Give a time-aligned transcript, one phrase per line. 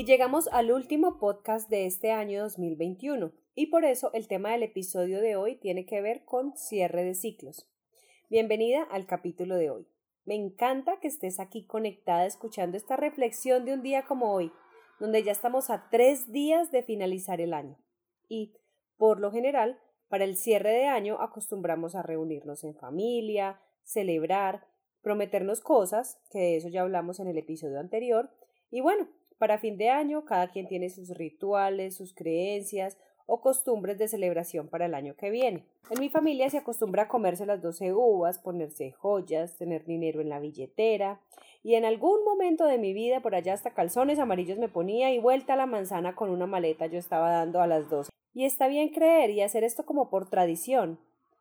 [0.00, 4.62] Y llegamos al último podcast de este año 2021 y por eso el tema del
[4.62, 7.68] episodio de hoy tiene que ver con cierre de ciclos.
[8.30, 9.86] Bienvenida al capítulo de hoy.
[10.24, 14.50] Me encanta que estés aquí conectada escuchando esta reflexión de un día como hoy,
[15.00, 17.76] donde ya estamos a tres días de finalizar el año.
[18.26, 18.54] Y,
[18.96, 19.78] por lo general,
[20.08, 24.66] para el cierre de año acostumbramos a reunirnos en familia, celebrar,
[25.02, 28.30] prometernos cosas, que de eso ya hablamos en el episodio anterior,
[28.70, 29.08] y bueno,
[29.40, 34.68] para fin de año, cada quien tiene sus rituales, sus creencias o costumbres de celebración
[34.68, 35.64] para el año que viene.
[35.88, 40.28] En mi familia se acostumbra a comerse las doce uvas, ponerse joyas, tener dinero en
[40.28, 41.22] la billetera,
[41.62, 45.18] y en algún momento de mi vida, por allá hasta calzones amarillos me ponía y
[45.18, 48.10] vuelta la manzana con una maleta yo estaba dando a las doce.
[48.34, 51.00] Y está bien creer y hacer esto como por tradición,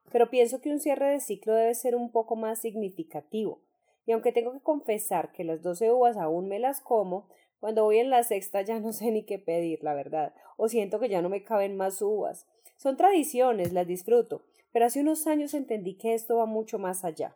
[0.10, 3.60] pero pienso que un cierre de ciclo debe ser un poco más significativo.
[4.06, 7.28] Y aunque tengo que confesar que las doce uvas aún me las como,
[7.60, 11.00] cuando voy en la sexta ya no sé ni qué pedir, la verdad, o siento
[11.00, 12.48] que ya no me caben más uvas.
[12.78, 17.36] Son tradiciones, las disfruto, pero hace unos años entendí que esto va mucho más allá.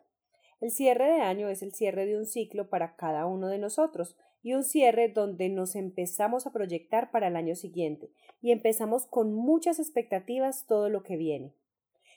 [0.60, 4.16] El cierre de año es el cierre de un ciclo para cada uno de nosotros
[4.42, 9.34] y un cierre donde nos empezamos a proyectar para el año siguiente y empezamos con
[9.34, 11.54] muchas expectativas todo lo que viene.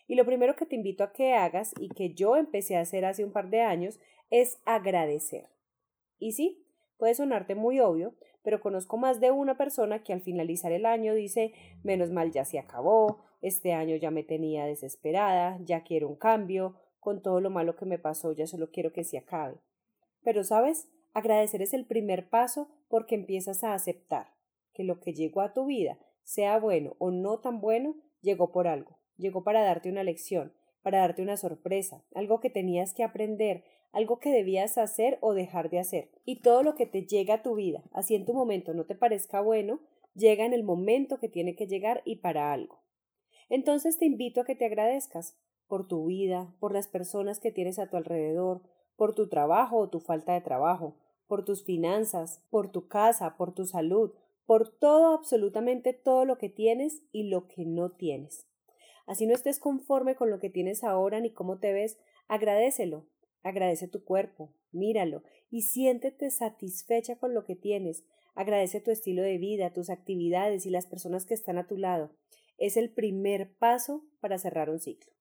[0.07, 3.06] Y lo primero que te invito a que hagas y que yo empecé a hacer
[3.06, 5.47] hace un par de años es agradecer.
[6.19, 6.66] Y sí,
[6.97, 11.13] Puede sonarte muy obvio, pero conozco más de una persona que al finalizar el año
[11.13, 11.53] dice
[11.84, 16.75] menos mal ya se acabó, este año ya me tenía desesperada, ya quiero un cambio,
[17.00, 19.58] con todo lo malo que me pasó ya solo quiero que se acabe.
[20.24, 24.34] Pero sabes, agradecer es el primer paso porque empiezas a aceptar
[24.74, 28.68] que lo que llegó a tu vida, sea bueno o no tan bueno, llegó por
[28.68, 33.64] algo, llegó para darte una lección, para darte una sorpresa, algo que tenías que aprender,
[33.91, 36.09] algo que debías hacer o dejar de hacer.
[36.25, 38.95] Y todo lo que te llega a tu vida, así en tu momento no te
[38.95, 39.79] parezca bueno,
[40.13, 42.83] llega en el momento que tiene que llegar y para algo.
[43.49, 45.37] Entonces te invito a que te agradezcas
[45.67, 48.61] por tu vida, por las personas que tienes a tu alrededor,
[48.95, 50.95] por tu trabajo o tu falta de trabajo,
[51.27, 54.13] por tus finanzas, por tu casa, por tu salud,
[54.45, 58.47] por todo, absolutamente todo lo que tienes y lo que no tienes.
[59.05, 63.05] Así no estés conforme con lo que tienes ahora ni cómo te ves, agradecelo,
[63.43, 68.03] Agradece tu cuerpo, míralo y siéntete satisfecha con lo que tienes.
[68.35, 72.11] Agradece tu estilo de vida, tus actividades y las personas que están a tu lado.
[72.57, 75.11] Es el primer paso para cerrar un ciclo.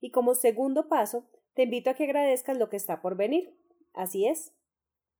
[0.00, 3.56] Y como segundo paso, te invito a que agradezcas lo que está por venir.
[3.92, 4.54] Así es.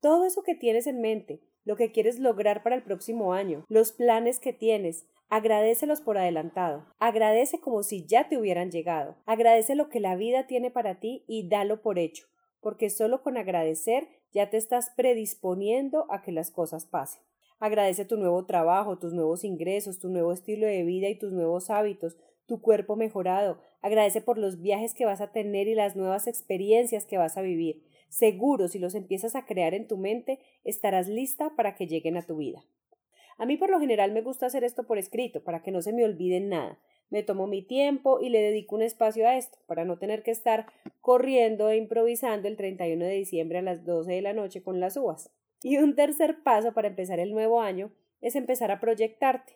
[0.01, 3.93] Todo eso que tienes en mente, lo que quieres lograr para el próximo año, los
[3.93, 6.87] planes que tienes, Agradecelos por adelantado.
[6.99, 9.15] Agradece como si ya te hubieran llegado.
[9.27, 12.27] Agradece lo que la vida tiene para ti y dalo por hecho,
[12.61, 17.23] porque solo con agradecer ya te estás predisponiendo a que las cosas pasen.
[17.61, 21.71] Agradece tu nuevo trabajo, tus nuevos ingresos, tu nuevo estilo de vida y tus nuevos
[21.71, 22.17] hábitos,
[22.47, 23.61] tu cuerpo mejorado.
[23.83, 27.43] Agradece por los viajes que vas a tener y las nuevas experiencias que vas a
[27.43, 27.85] vivir.
[28.11, 32.23] Seguro, si los empiezas a crear en tu mente, estarás lista para que lleguen a
[32.23, 32.63] tu vida.
[33.39, 35.93] A mí por lo general me gusta hacer esto por escrito, para que no se
[35.93, 36.79] me olvide nada.
[37.09, 40.33] Me tomo mi tiempo y le dedico un espacio a esto, para no tener que
[40.33, 40.67] estar
[41.01, 44.97] corriendo e improvisando el 31 de diciembre a las 12 de la noche con las
[44.97, 45.31] uvas.
[45.63, 49.55] Y un tercer paso para empezar el nuevo año es empezar a proyectarte.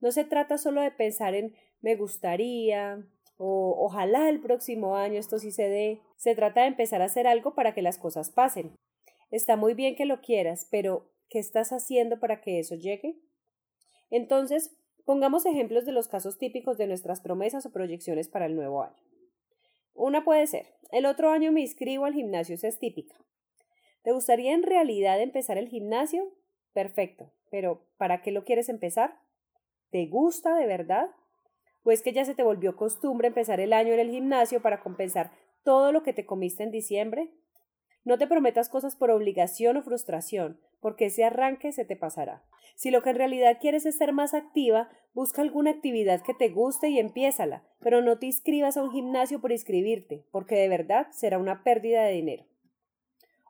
[0.00, 3.02] No se trata solo de pensar en me gustaría
[3.38, 6.02] o ojalá el próximo año esto sí se dé.
[6.16, 8.76] Se trata de empezar a hacer algo para que las cosas pasen.
[9.30, 13.18] Está muy bien que lo quieras, pero ¿Qué estás haciendo para que eso llegue?
[14.10, 14.74] Entonces,
[15.04, 18.96] pongamos ejemplos de los casos típicos de nuestras promesas o proyecciones para el nuevo año.
[19.92, 23.14] Una puede ser, el otro año me inscribo al gimnasio, esa es típica.
[24.02, 26.32] ¿Te gustaría en realidad empezar el gimnasio?
[26.72, 29.20] Perfecto, pero ¿para qué lo quieres empezar?
[29.90, 31.10] ¿Te gusta de verdad?
[31.84, 34.80] ¿O es que ya se te volvió costumbre empezar el año en el gimnasio para
[34.80, 35.30] compensar
[35.62, 37.30] todo lo que te comiste en diciembre?
[38.04, 42.42] No te prometas cosas por obligación o frustración, porque ese arranque se te pasará.
[42.74, 46.48] Si lo que en realidad quieres es ser más activa, busca alguna actividad que te
[46.48, 51.08] guste y empiézala, pero no te inscribas a un gimnasio por inscribirte, porque de verdad
[51.10, 52.44] será una pérdida de dinero.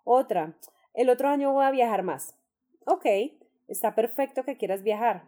[0.04, 0.56] Otra,
[0.94, 2.34] el otro año voy a viajar más.
[2.86, 3.04] Ok,
[3.68, 5.24] está perfecto que quieras viajar.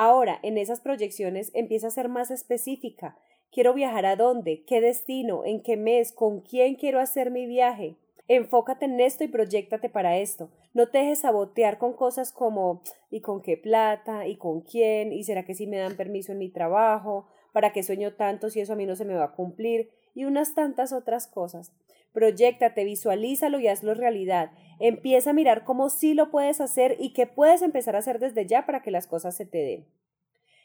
[0.00, 3.18] Ahora, en esas proyecciones empieza a ser más específica.
[3.50, 7.96] Quiero viajar a dónde, qué destino, en qué mes, con quién quiero hacer mi viaje.
[8.28, 10.50] Enfócate en esto y proyectate para esto.
[10.72, 14.28] No te dejes sabotear con cosas como ¿y con qué plata?
[14.28, 15.12] ¿y con quién?
[15.12, 17.26] ¿y será que sí me dan permiso en mi trabajo?
[17.52, 19.90] ¿Para qué sueño tanto si eso a mí no se me va a cumplir?
[20.14, 21.72] Y unas tantas otras cosas.
[22.12, 24.50] Proyectate, visualízalo y hazlo realidad.
[24.80, 28.46] Empieza a mirar cómo sí lo puedes hacer y qué puedes empezar a hacer desde
[28.46, 29.86] ya para que las cosas se te den.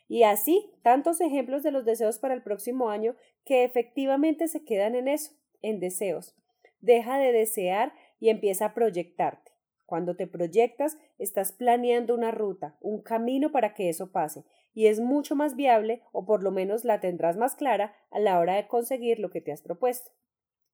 [0.08, 3.16] Y así, tantos ejemplos de los deseos para el próximo año
[3.46, 6.36] que efectivamente se quedan en eso, en deseos.
[6.82, 9.52] Deja de desear y empieza a proyectarte.
[9.86, 15.00] Cuando te proyectas, estás planeando una ruta, un camino para que eso pase, y es
[15.00, 18.68] mucho más viable, o por lo menos la tendrás más clara a la hora de
[18.68, 20.12] conseguir lo que te has propuesto.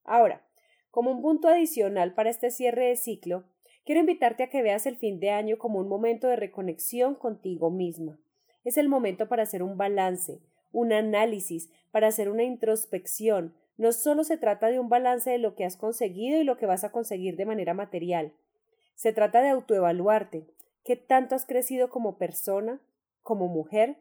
[0.03, 0.41] Ahora,
[0.91, 3.43] como un punto adicional para este cierre de ciclo,
[3.85, 7.69] quiero invitarte a que veas el fin de año como un momento de reconexión contigo
[7.69, 8.17] misma.
[8.63, 10.39] Es el momento para hacer un balance,
[10.71, 15.55] un análisis, para hacer una introspección, no solo se trata de un balance de lo
[15.55, 18.33] que has conseguido y lo que vas a conseguir de manera material.
[18.95, 20.47] Se trata de autoevaluarte.
[20.83, 22.81] ¿Qué tanto has crecido como persona,
[23.29, 23.97] como mujer?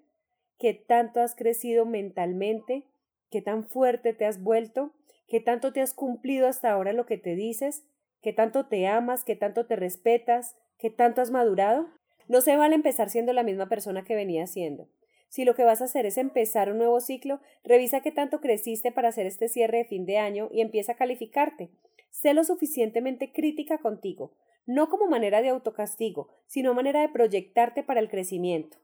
[0.58, 2.84] ¿Qué tanto has crecido mentalmente?
[3.30, 4.94] ¿Qué tan fuerte te has vuelto?
[5.28, 7.84] ¿Qué tanto te has cumplido hasta ahora lo que te dices?
[8.22, 9.24] ¿Qué tanto te amas?
[9.24, 10.56] ¿Qué tanto te respetas?
[10.78, 11.90] ¿Qué tanto has madurado?
[12.26, 14.88] No se vale empezar siendo la misma persona que venía siendo.
[15.28, 18.92] Si lo que vas a hacer es empezar un nuevo ciclo, revisa qué tanto creciste
[18.92, 21.68] para hacer este cierre de fin de año y empieza a calificarte.
[22.08, 24.32] Sé lo suficientemente crítica contigo,
[24.64, 28.78] no como manera de autocastigo, sino manera de proyectarte para el crecimiento.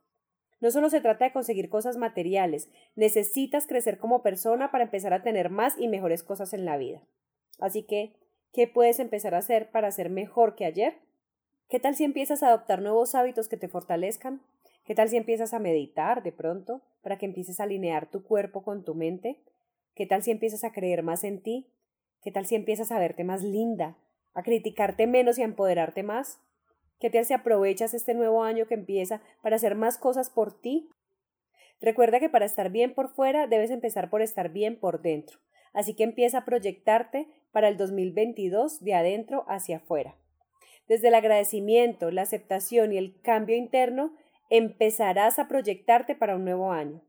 [0.65, 5.23] No solo se trata de conseguir cosas materiales, necesitas crecer como persona para empezar a
[5.23, 7.03] tener más y mejores cosas en la vida.
[7.61, 8.15] Así que,
[8.51, 10.95] ¿qué puedes empezar a hacer para ser mejor que ayer?
[11.69, 14.41] ¿Qué tal si empiezas a adoptar nuevos hábitos que te fortalezcan?
[14.87, 18.63] ¿Qué tal si empiezas a meditar de pronto para que empieces a alinear tu cuerpo
[18.63, 19.37] con tu mente?
[19.95, 21.67] ¿Qué tal si empiezas a creer más en ti?
[22.23, 23.99] ¿Qué tal si empiezas a verte más linda,
[24.33, 26.41] a criticarte menos y a empoderarte más?
[27.05, 30.89] ¿Qué tal si aprovechas este nuevo año que empieza para hacer más cosas por ti?
[31.79, 35.39] Recuerda que para estar bien por fuera debes empezar por estar bien por dentro.
[35.75, 40.17] Así que empieza a proyectarte para el 2022 de adentro hacia afuera.
[40.89, 44.17] Desde el agradecimiento, la aceptación y el cambio interno,
[44.49, 47.03] empezarás a proyectarte para un nuevo año.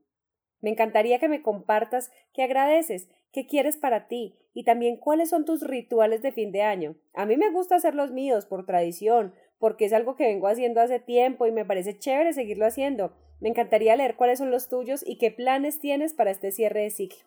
[0.60, 5.44] Me encantaría que me compartas qué agradeces, qué quieres para ti y también cuáles son
[5.44, 6.96] tus rituales de fin de año.
[7.14, 10.80] A mí me gusta hacer los míos por tradición, porque es algo que vengo haciendo
[10.80, 13.12] hace tiempo y me parece chévere seguirlo haciendo.
[13.42, 16.92] Me encantaría leer cuáles son los tuyos y qué planes tienes para este cierre de
[16.92, 17.26] ciclo.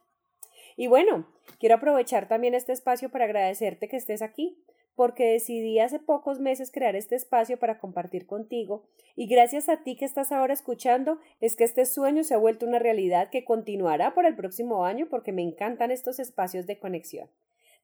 [0.78, 1.28] Y bueno,
[1.60, 4.56] quiero aprovechar también este espacio para agradecerte que estés aquí
[4.98, 8.82] porque decidí hace pocos meses crear este espacio para compartir contigo
[9.14, 12.66] y gracias a ti que estás ahora escuchando es que este sueño se ha vuelto
[12.66, 17.28] una realidad que continuará por el próximo año porque me encantan estos espacios de conexión.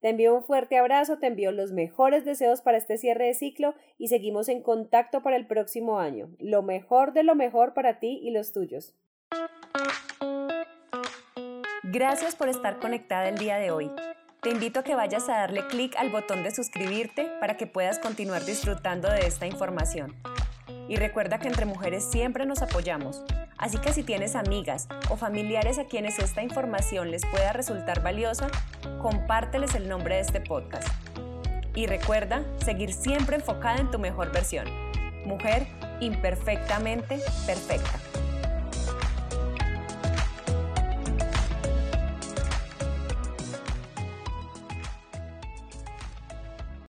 [0.00, 3.76] Te envío un fuerte abrazo, te envío los mejores deseos para este cierre de ciclo
[3.97, 6.30] y seguimos en contacto para el próximo año.
[6.40, 8.92] Lo mejor de lo mejor para ti y los tuyos.
[11.85, 13.88] Gracias por estar conectada el día de hoy.
[14.45, 17.99] Te invito a que vayas a darle clic al botón de suscribirte para que puedas
[17.99, 20.15] continuar disfrutando de esta información.
[20.87, 23.25] Y recuerda que entre mujeres siempre nos apoyamos,
[23.57, 28.49] así que si tienes amigas o familiares a quienes esta información les pueda resultar valiosa,
[29.01, 30.89] compárteles el nombre de este podcast.
[31.75, 34.67] Y recuerda seguir siempre enfocada en tu mejor versión.
[35.25, 35.67] Mujer
[36.01, 37.99] imperfectamente perfecta.